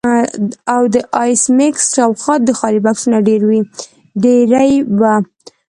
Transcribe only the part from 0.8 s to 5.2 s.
د ایس میکس شاوخوا د خالي بکسونو ډیرۍ وه